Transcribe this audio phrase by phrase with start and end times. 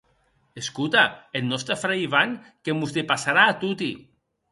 [0.61, 1.01] Escota,
[1.39, 3.91] eth nòste frair Ivan que mos depassarà a toti.